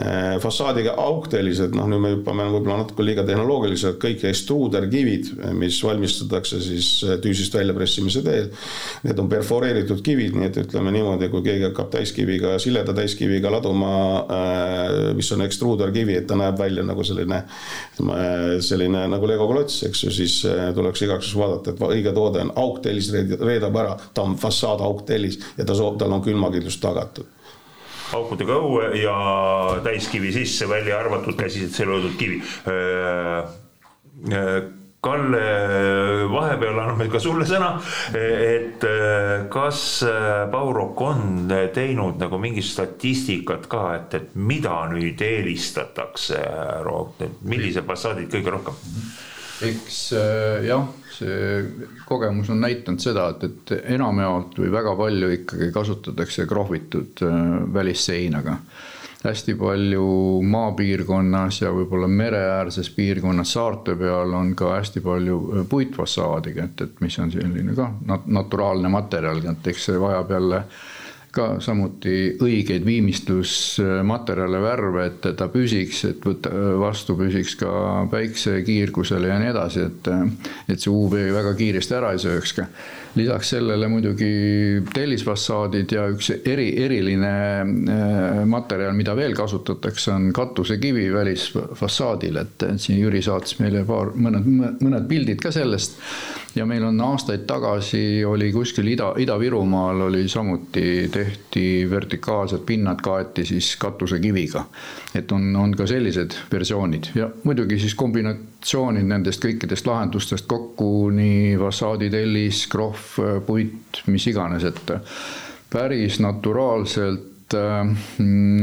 [0.02, 6.60] Eh, fassaadiga auktellised, noh nüüd me hüppame võib-olla natuke liiga tehnoloogiliselt, kõik ekstruuderkivid, mis valmistatakse
[6.64, 6.90] siis
[7.24, 8.50] tüüsist väljapressimise teel.
[9.06, 13.94] Need on perforeeritud kivid, nii et ütleme niimoodi, kui keegi hakkab täiskiviga, sileda täiskiviga laduma,
[14.26, 17.44] eh, mis on ekstruuderkivi, et ta näeb välja nagu selline,
[18.66, 20.45] selline nagu legoklots, eks ju, siis
[20.76, 25.40] tuleks igaks juhuks vaadata, et õige toode on auktellis reedab ära, ta on fassaad auktellis
[25.58, 27.28] ja ta soov, tal on külmakindlus tagatud.
[28.16, 29.18] Aukudega õue ja
[29.84, 32.42] täiskivi sisse, välja arvatud käsitsi löödud kivi.
[35.06, 35.42] Kalle,
[36.32, 37.76] vahepeal anname ka sulle sõna,
[38.18, 38.82] et
[39.54, 39.82] kas
[40.54, 46.42] Baurok on teinud nagu mingit statistikat ka, et, et mida nüüd eelistatakse,
[47.46, 48.82] millised fassaadid kõige rohkem?
[49.64, 50.00] Eks
[50.66, 51.62] jah, see
[52.08, 57.24] kogemus on näidanud seda, et, et enamjaolt või väga palju ikkagi kasutatakse krohvitud
[57.74, 58.58] välisseinaga.
[59.26, 60.08] Hästi palju
[60.46, 67.02] maapiirkonnas ja võib-olla mereäärses piirkonnas saarte peal on ka hästi palju äh, puitfassaadiga, et, et
[67.02, 70.62] mis on selline ka nat naturaalne materjal, et eks see vajab jälle
[71.36, 79.40] ka samuti õigeid viimistlusmaterjale, värve, et ta püsiks, et võtta vastu püsiks ka päiksekiirgusele ja
[79.42, 80.12] nii edasi, et,
[80.72, 82.70] et see UV väga kiiresti ära ei sööks ka
[83.16, 84.30] lisaks sellele muidugi
[84.94, 87.32] tellisfassaadid ja üks eri, eriline
[87.64, 94.50] äh, materjal, mida veel kasutatakse, on katusekivi välisfassaadil, et siin Jüri saatis meile paar, mõned,
[94.82, 96.00] mõned pildid ka sellest.
[96.56, 103.46] ja meil on aastaid tagasi oli kuskil Ida, Ida-Virumaal oli samuti tehti vertikaalsed pinnad kaeti
[103.46, 104.66] siis katusekiviga.
[105.16, 107.96] et on, on ka sellised versioonid ja muidugi siis
[108.66, 114.92] kombinatsioonid nendest kõikidest lahendustest kokku nii fassaaditellis, krohv puit, mis iganes, et
[115.70, 117.86] päris naturaalselt äh,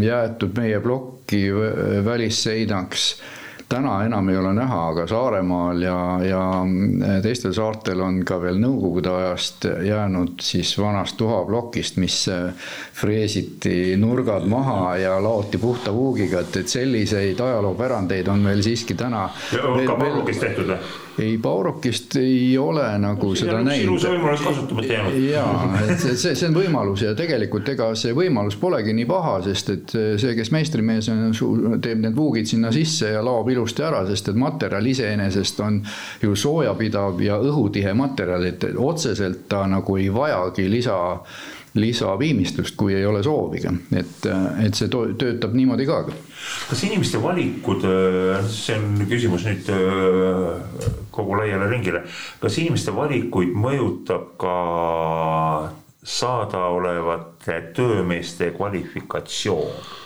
[0.02, 1.44] jäetud meie plokki
[2.04, 3.14] välisseinaks
[3.72, 6.42] täna enam ei ole näha, aga Saaremaal ja, ja
[7.24, 12.18] teistel saartel on ka veel nõukogude ajast jäänud siis vanast tuhaplokist, mis
[13.00, 19.28] freesiti nurgad maha ja laoti puhta puugiga, et, et selliseid ajaloopärandeid on meil siiski täna.
[19.52, 21.01] ka Paurukist tehtud või?
[21.18, 23.84] Ei, Paurokist ei ole nagu see seda näinud.
[23.84, 25.18] ilusa võimalus kasutamata jäänud.
[25.26, 29.36] jaa, et see, see, see on võimalus ja tegelikult ega see võimalus polegi nii paha,
[29.48, 31.24] sest et see, kes meistrimees on,
[31.84, 35.80] teeb need vuugid sinna sisse ja laob ilusti ära, sest et materjal iseenesest on
[36.22, 40.96] ju soojapidav ja õhutihe materjal, et otseselt ta nagu ei vajagi lisa
[41.74, 44.26] lisaviimistlust, kui ei ole soovigi, et,
[44.66, 46.02] et see töötab niimoodi ka.
[46.68, 47.86] kas inimeste valikud,
[48.52, 49.70] see on küsimus nüüd
[51.14, 52.04] kogu laiale ringile,
[52.42, 54.56] kas inimeste valikuid mõjutab ka
[56.02, 60.00] saadaolevate töömeeste kvalifikatsioon?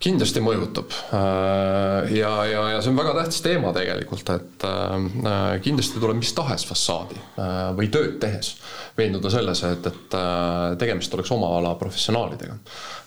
[0.00, 6.20] Kindlasti mõjutab ja, ja, ja see on väga tähtis teema tegelikult, et äh, kindlasti tuleb
[6.22, 8.54] mis tahes fassaadi äh, või tööd tehes
[8.96, 12.56] veenduda selles, et, et äh, tegemist oleks oma ala professionaalidega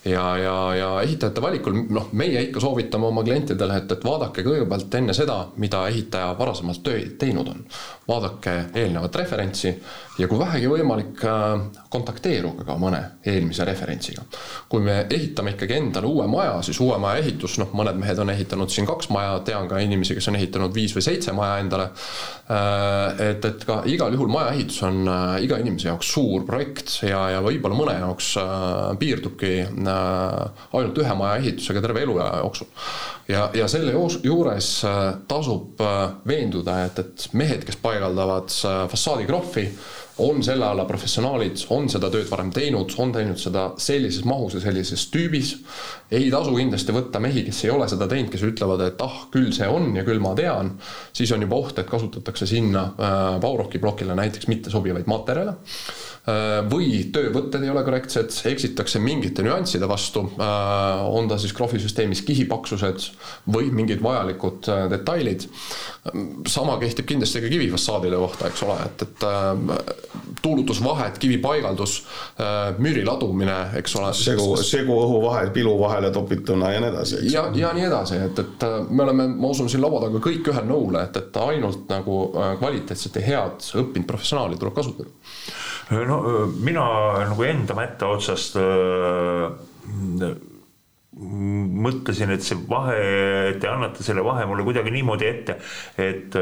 [0.05, 4.97] ja, ja, ja ehitajate valikul, noh, meie ikka soovitame oma klientidele, et, et vaadake kõigepealt
[4.99, 7.65] enne seda, mida ehitaja varasemalt töö teinud on.
[8.07, 9.71] vaadake eelnevat referentsi
[10.19, 14.25] ja kui vähegi võimalik, äh, kontakteeruge ka mõne eelmise referentsiga.
[14.69, 18.33] kui me ehitame ikkagi endale uue maja, siis uue maja ehitus, noh, mõned mehed on
[18.33, 21.89] ehitanud siin kaks maja, tean ka inimesi, kes on ehitanud viis või seitse maja endale.
[22.51, 26.99] Äh, et, et ka igal juhul maja ehitus on äh, iga inimese jaoks suur projekt
[27.07, 28.33] ja, ja võib-olla mõne jaoks
[28.99, 29.53] piirdubki
[29.93, 32.67] Äh, ainult ühe maja ehitusega terve eluaja jooksul.
[33.27, 33.93] ja, ja selle
[34.23, 34.69] juures
[35.27, 35.81] tasub
[36.27, 38.51] veenduda, et, et mehed, kes paigaldavad
[38.91, 39.67] fassaadikrahvi,
[40.17, 44.61] on selle ala professionaalid, on seda tööd varem teinud, on teinud seda sellises mahus ja
[44.61, 45.55] sellises tüübis.
[46.11, 49.51] ei tasu kindlasti võtta mehi, kes ei ole seda teinud, kes ütlevad, et ah, küll
[49.55, 50.75] see on ja küll ma tean.
[51.13, 56.02] siis on juba oht, et kasutatakse sinna äh, Bauroki plokile näiteks mittesobivaid materjale Äh,
[56.71, 63.09] või töövõtted ei ole korrektsed, eksitakse mingite nüansside vastu, äh, on ta siis krohvisüsteemis kihipaksused
[63.51, 65.49] või mingid vajalikud äh, detailid.
[66.47, 71.93] sama kehtib kindlasti ka kivifassaadide kohta, eks ole, et, et tuulutusvahed, kivipaigaldus,
[72.83, 74.09] müüri ladumine, eks ole.
[74.13, 77.21] segu, seguõhuvahed pilu vahele topituna ja nii edasi.
[77.31, 80.67] ja, ja nii edasi, et, et me oleme, ma usun, siin laua taga kõik ühel
[80.67, 82.19] nõul, et, et ainult nagu
[82.59, 86.17] kvaliteetset ja head õppinud professionaali tuleb kasutada no
[86.63, 86.87] mina
[87.27, 88.57] nagu enda mätta otsast
[91.13, 95.55] mõtlesin, et see vahe, te annate selle vahe mulle kuidagi niimoodi ette,
[96.01, 96.37] et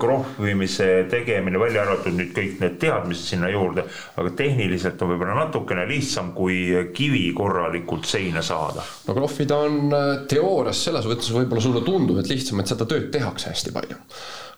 [0.00, 3.86] krohvimise tegemine, välja arvatud nüüd kõik need teadmised sinna juurde,
[4.20, 6.58] aga tehniliselt on võib-olla natukene lihtsam kui
[6.96, 8.84] kivi korralikult seina saada.
[9.08, 13.08] no krohvida on äh, teoorias selles mõttes võib-olla sulle tundub, et lihtsam, et seda tööd
[13.14, 13.96] tehakse hästi palju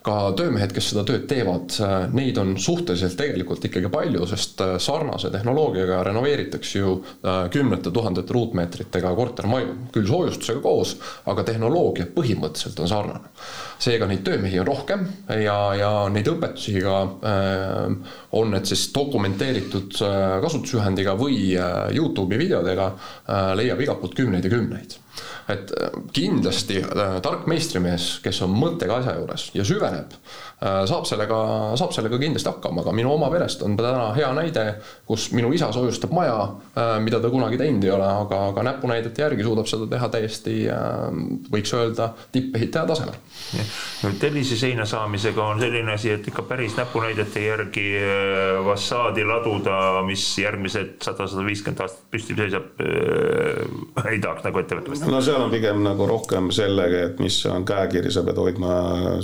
[0.03, 4.75] ka töömehed, kes seda tööd teevad, äh, neid on suhteliselt tegelikult ikkagi palju, sest äh,
[4.81, 10.95] sarnase tehnoloogiaga renoveeritakse ju äh, kümnete tuhandete ruutmeetritega kortermaju, küll soojustusega koos,
[11.29, 13.35] aga tehnoloogia põhimõtteliselt on sarnane.
[13.81, 15.07] seega neid töömehi on rohkem
[15.41, 16.97] ja, ja neid õpetusi ka
[18.37, 19.97] on need siis dokumenteeritud
[20.45, 21.55] kasutusjuhendiga või
[21.97, 22.91] Youtube'i videodega
[23.57, 24.99] leiab igalt poolt kümneid ja kümneid
[25.51, 25.73] et
[26.15, 26.81] kindlasti
[27.23, 30.15] tark meistrimees, kes on mõttega asja juures ja süveneb,
[30.61, 31.39] saab sellega,
[31.81, 34.67] saab sellega kindlasti hakkama, aga minu oma perest on täna hea näide,
[35.09, 36.37] kus minu isa soojustab maja,
[37.03, 40.57] mida ta kunagi teinud ei ole, aga, aga näpunäidete järgi suudab seda teha täiesti,
[41.53, 43.17] võiks öelda, tippehitaja tasemel.
[44.21, 47.87] tellise seina saamisega on selline asi, et ikka päris näpunäidete järgi
[48.67, 54.79] fassaadi laduda, mis järgmised sada, sada viiskümmend aastat püsti seisab äh,, ei tahaks nagu ette
[54.79, 55.00] võtta.
[55.07, 58.75] No seal on pigem nagu rohkem sellega, et mis on käekiri, sa pead hoidma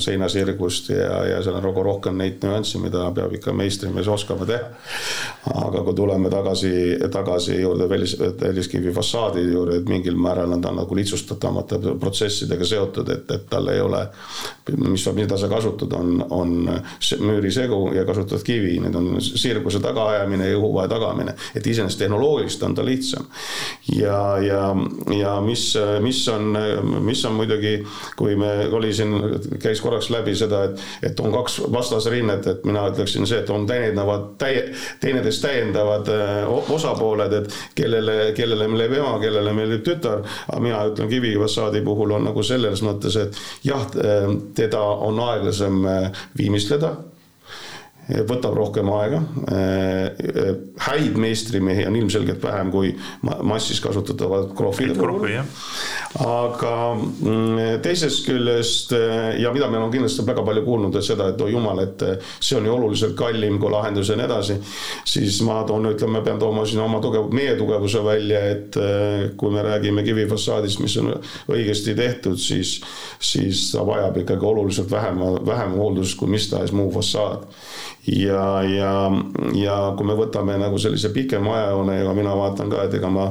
[0.03, 4.47] seina sirgust ja, ja seal on nagu rohkem neid nüansse, mida peab ikka meistrimees oskama
[4.49, 4.71] teha.
[5.67, 6.73] aga kui tuleme tagasi,
[7.13, 13.11] tagasi juurde välis, väliskivi fassaadi juurde, et mingil määral on ta nagu lihtsustatavamate protsessidega seotud,
[13.15, 14.03] et, et tal ei ole,
[14.77, 16.57] mis, mida sa kasutad, on, on
[17.21, 22.75] müürisegu ja kasutad kivi, need on sirguse tagaajamine ja õhuvahe tagamine, et iseenesest tehnoloogiliselt on
[22.79, 23.27] ta lihtsam.
[23.95, 24.63] ja, ja,
[25.19, 25.66] ja mis,
[26.03, 26.57] mis on,
[27.05, 27.79] mis on muidugi,
[28.17, 29.15] kui me, oli siin,
[29.63, 33.67] käis korraks läbi seda, et, et on kaks vastasrinnet, et mina ütleksin see, et on
[33.69, 34.69] täiendavad, täie,
[35.03, 40.25] teineteist täiendavad äh, osapooled, et kellele, kellele meeldib ema, kellele meeldib tütar.
[40.49, 45.85] aga mina ütlen Kivi-fassaadi puhul on nagu selles mõttes, et jah, äh, teda on aeglasem
[45.91, 46.97] äh, viimistleda
[48.07, 49.21] võtab rohkem aega.
[50.87, 52.93] häid meistrimehi on ilmselgelt vähem kui
[53.23, 55.27] massis kasutatavad krohvide puhul.
[56.23, 58.95] aga mm, teisest küljest
[59.41, 62.05] ja mida me oleme kindlasti väga palju kuulnud, et seda, et oi jumal, et
[62.39, 64.59] see on ju oluliselt kallim kui lahendus ja nii edasi.
[65.05, 68.79] siis ma toon, ütleme, pean tooma siin oma tugev, meie tugevuse välja, et
[69.37, 71.11] kui me räägime kivifassaadist, mis on
[71.51, 72.79] õigesti tehtud, siis,
[73.19, 77.49] siis ta vajab ikkagi oluliselt vähem, vähem hooldust kui mis tahes muu fassaad
[78.07, 78.93] ja, ja,
[79.55, 83.27] ja kui me võtame nagu sellise pikema ajajoone ja mina vaatan ka, et ega ma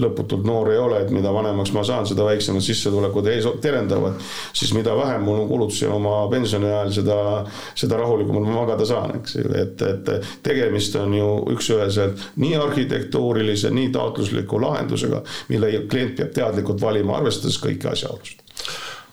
[0.00, 4.20] lõputult noor ei ole, et mida vanemaks ma saan, seda väiksemad sissetulekud ees terendavad,
[4.56, 7.16] siis mida vähem mul on kulutusi oma pensioni ajal, seda,
[7.78, 9.38] seda rahulikumalt ma magada saan, eks.
[9.40, 10.12] Ju, et, et
[10.46, 17.58] tegemist on ju üks-üheselt nii arhitektuurilise, nii taotlusliku lahendusega, mille klient peab teadlikult valima, arvestades
[17.62, 18.46] kõiki asjaolusid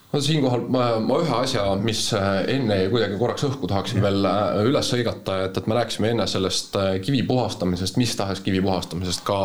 [0.07, 4.61] no siinkohal ma, ma ühe asja, mis äh, enne kuidagi korraks õhku tahaksin veel äh,
[4.69, 9.25] üles hõigata, et, et me rääkisime enne sellest äh, kivi puhastamisest, mis tahes kivi puhastamisest,
[9.27, 9.39] ka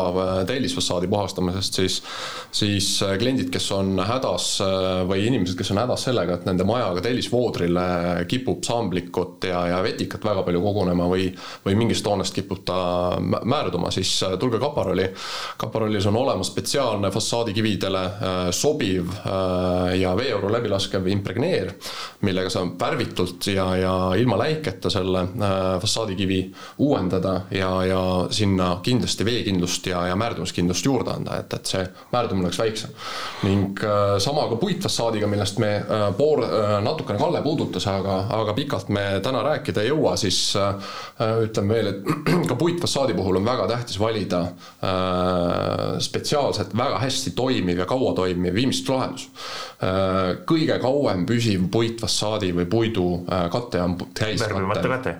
[0.47, 1.99] tellisfassaadi puhastamisest, siis
[2.53, 2.87] siis
[3.19, 4.45] kliendid, kes on hädas
[5.09, 7.85] või inimesed, kes on hädas sellega, et nende majaga tellisvoodrile
[8.29, 11.31] kipub saamblikut ja, ja vetikat väga palju kogunema või
[11.65, 12.77] või mingist hoonest kipub ta
[13.19, 15.09] määrduma, siis tulge Kaparoli.
[15.59, 18.03] Kaparolis on olemas spetsiaalne fassaadikividele
[18.53, 19.09] sobiv
[19.97, 21.73] ja veeauru läbilaskev impregneer,
[22.25, 26.39] millega saab värvitult ja, ja ilma läiketa selle äh, fassaadikivi
[26.83, 32.49] uuendada ja, ja sinna kindlasti veekindlust ja, ja määrdumiskindlust juurde anda, et, et see määrdumine
[32.49, 32.93] oleks väiksem.
[33.43, 36.43] ning äh, sama ka puitfassaadiga, millest me äh, pool,
[36.83, 40.39] natukene Kalle puudutas, aga, aga pikalt me täna rääkida ei jõua, siis
[41.43, 42.09] ütlen veel, et
[42.49, 44.41] ka puitfassaadi puhul on väga tähtis valida
[46.03, 49.29] spetsiaalselt väga hästi toimiv ja kaua toimiv viimistluslahendus
[50.47, 54.53] kõige kauem püsiv puitfassaadi või puidu äh, kate on täiskate.
[54.53, 55.13] värvimata kate.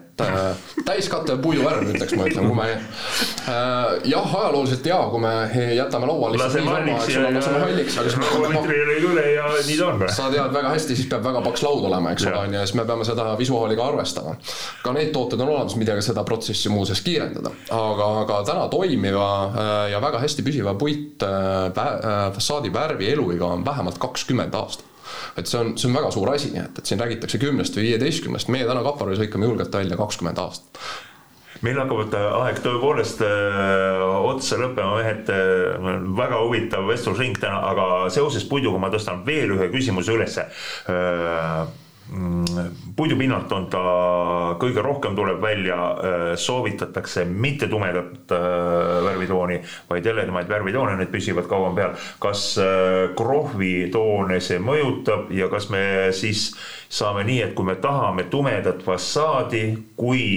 [0.86, 5.34] täiskate puiduvärv, ütleks ma ütlen, kui me äh, jah, ajalooliselt ja kui me
[5.76, 6.38] jätame lauale.
[6.42, 9.90] laseme halliks ja, ja halliks, aga siis me kolm liitri lõi üle ja nii ta
[9.90, 10.06] on.
[10.20, 12.68] sa tead väga hästi, siis peab väga paks laud olema, eks ole, on ju, ja
[12.70, 14.38] siis me peame seda visuaaliga arvestama.
[14.84, 19.76] ka need tooted on olemas, millega seda protsessi muuseas kiirendada, aga, aga täna toimiva äh,
[19.96, 24.93] ja väga hästi püsiva puit fassaadi värvi eluiga on vähemalt kakskümmend aastat
[25.38, 27.90] et see on, see on väga suur asi, nii et, et siin räägitakse kümnest või
[27.92, 30.82] viieteistkümnest, meie täna Kaparolis hõikame julgelt välja kakskümmend aastat.
[31.64, 35.30] Meil hakkab aeg tõepoolest öö, otsa lõppema, mehed,
[36.18, 40.44] väga huvitav vestlusring täna, aga seoses puiduga ma tõstan veel ühe küsimuse ülesse
[42.12, 42.44] Mm,
[42.96, 43.82] puidupinnalt on ta,
[44.60, 48.44] kõige rohkem tuleb välja, äh, soovitatakse mitte tumedat äh,
[49.06, 51.96] värvitooni, vaid heledamaid värvitoone, need püsivad kauem peal.
[52.20, 56.50] kas äh, krohvitoone see mõjutab ja kas me siis
[56.92, 59.64] saame nii, et kui me tahame tumedat fassaadi,
[59.96, 60.28] kui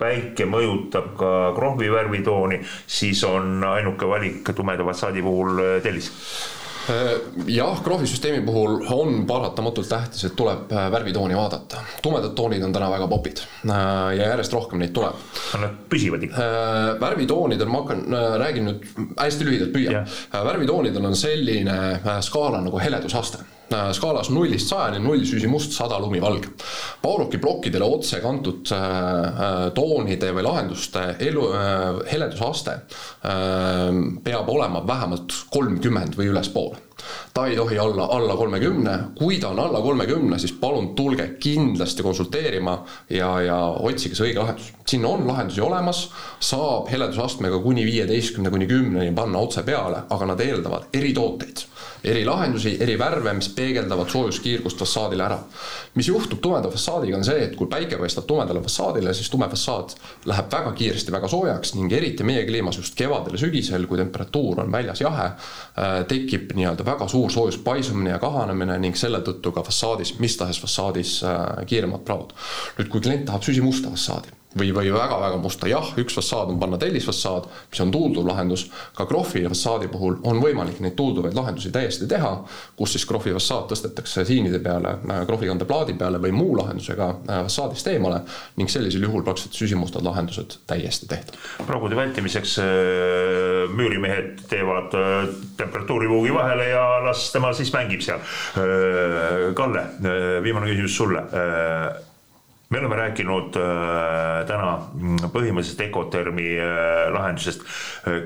[0.00, 6.12] päike mõjutab ka krohvi värvitooni, siis on ainuke valik tumeda fassaadi puhul tellis
[7.46, 11.84] jah, krohvisüsteemi puhul on paratamatult tähtis, et tuleb äh, värvitooni vaadata.
[12.02, 13.76] tumedad toonid on täna väga popid äh,
[14.16, 15.20] ja järjest rohkem neid tuleb.
[15.60, 16.48] Nad püsivad ikka?
[17.00, 18.04] värvitoonidel, ma hakkan,
[18.40, 18.84] räägin nüüd
[19.18, 20.44] hästi lühidalt püüan yeah..
[20.46, 21.76] värvitoonidel on selline
[22.24, 23.44] skaala nagu heledusaste
[23.94, 26.52] skaalas nullist sajani, null süsimust, sada lumivalge.
[27.02, 28.66] Pauroki plokkidele otse kantud
[29.76, 31.46] toonide või lahenduste elu,
[32.10, 32.76] heledusaste
[34.24, 36.90] peab olema vähemalt kolmkümmend või ülespoole
[37.34, 42.02] ta ei tohi olla alla kolmekümne, kui ta on alla kolmekümne, siis palun tulge kindlasti
[42.02, 44.72] konsulteerima ja, ja otsige see õige lahendus.
[44.86, 46.08] siin on lahendusi olemas,
[46.40, 51.64] saab heledusastmega kuni viieteistkümne kuni kümneni panna otse peale, aga nad eeldavad eritooteid
[52.04, 55.38] eri lahendusi, eri värve, mis peegeldavad soojuskiirgust fassaadile ära.
[55.94, 59.94] mis juhtub tumeda fassaadiga, on see, et kui päike paistab tumedale fassaadile, siis tume fassaad
[60.30, 64.64] läheb väga kiiresti väga soojaks ning eriti meie kliimas just kevadel ja sügisel, kui temperatuur
[64.64, 69.64] on väljas jahe, äh, tekib nii-öelda väga suur soojuspaisumine ja kahanemine ning selle tõttu ka
[69.66, 72.36] fassaadis, mis tahes fassaadis äh, kiiremad praod.
[72.78, 76.78] nüüd, kui klient tahab süsimusta fassaadi või, või väga-väga musta, jah, üks fassaad on panna
[76.80, 82.08] tellisfassaad, mis on tuulduv lahendus, ka krohvi fassaadi puhul on võimalik neid tuulduvaid lahendusi täiesti
[82.10, 82.32] teha,
[82.78, 87.42] kus siis krohvi fassaad tõstetakse siinide peale, äh, krohvikande plaadi peale või muu lahendusega äh,
[87.46, 88.22] fassaadist eemale
[88.58, 91.38] ning sellisel juhul praktiliselt süsimustad lahendused täiesti tehtav.
[91.66, 92.68] praugude vältimiseks äh,
[93.70, 94.94] müürimehed teevad
[95.56, 98.22] temperatuuripuugi vahele ja las tema siis mängib seal.
[99.54, 99.82] Kalle,
[100.42, 101.22] viimane küsimus sulle
[102.70, 104.68] me oleme rääkinud äh, täna
[105.32, 107.66] põhimõtteliselt Ecotermi äh, lahendusest.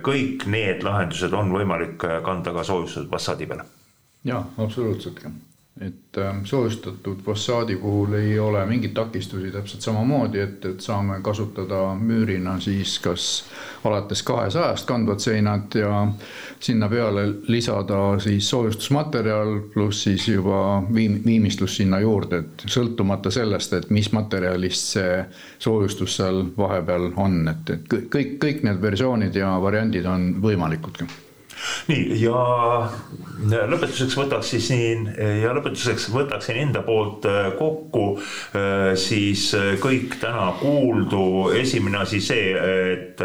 [0.04, 3.64] kõik need lahendused on võimalik äh, kanda ka soojustatud fassaadi peale.
[4.24, 5.24] ja absoluutselt
[5.80, 11.80] et ähm, soojustatud fassaadi puhul ei ole mingeid takistusi täpselt samamoodi, et, et saame kasutada
[11.98, 13.24] müürina siis kas
[13.84, 16.06] alates kahesajast kandvad seinad ja
[16.60, 20.62] sinna peale lisada siis soojustusmaterjal pluss siis juba
[20.94, 25.20] viim-, viimistlus sinna juurde, et sõltumata sellest, et mis materjalist see
[25.58, 31.02] soojustus seal vahepeal on, et, et kõik, kõik need versioonid ja variandid on võimalikud
[31.88, 32.44] nii ja
[33.44, 35.08] lõpetuseks võtaks siis siin
[35.42, 41.50] ja lõpetuseks võtaksin enda poolt äh, kokku äh, siis äh, kõik täna kuuldu.
[41.54, 42.52] esimene asi see,
[42.92, 43.20] et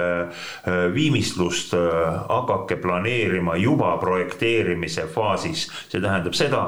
[0.93, 6.63] viimistlust hakake planeerima juba projekteerimise faasis, see tähendab seda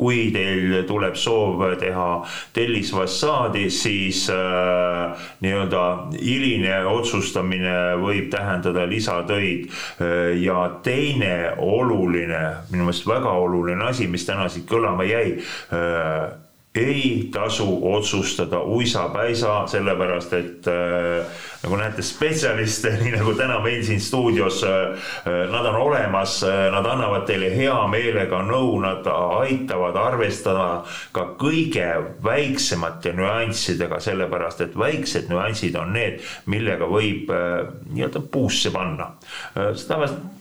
[0.00, 2.08] kui teil tuleb soov teha
[2.56, 5.84] tellisfassaadi, siis äh, nii-öelda
[6.16, 10.36] hiline otsustamine võib tähendada lisatöid äh,.
[10.40, 17.28] ja teine oluline, minu meelest väga oluline asi, mis täna siit kõlama jäi äh, ei
[17.32, 21.26] tasu otsustada uisapäisa, sellepärast et äh,
[21.64, 25.08] nagu näete, spetsialiste, nii nagu täna meil siin stuudios äh,,
[25.50, 30.68] nad on olemas äh,, nad annavad teile hea meelega nõu, nad aitavad arvestada
[31.12, 31.88] ka kõige
[32.22, 39.16] väiksemate nüanssidega, sellepärast et väiksed nüansid on need, millega võib äh, nii-öelda puusse panna
[39.56, 39.74] äh,.
[39.88, 40.39] tavaliselt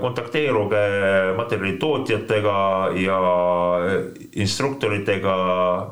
[0.00, 0.82] kontakteeruge
[1.36, 2.58] materjalitootjatega
[3.02, 3.18] ja
[4.38, 5.34] instruktoritega,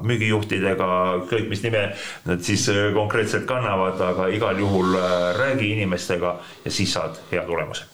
[0.06, 0.88] müügijuhtidega,
[1.22, 1.82] ükskõik mis nime
[2.26, 7.86] nad siis konkreetselt kannavad, aga igal juhul äh, räägi inimestega ja siis saad hea tulemuse.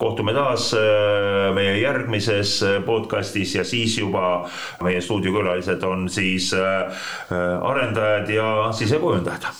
[0.00, 4.48] Kohtume taas äh, meie järgmises äh, podcastis ja siis juba
[4.82, 6.52] meie stuudiokülalised on siis
[7.28, 9.50] arendajad ja sisekujundajad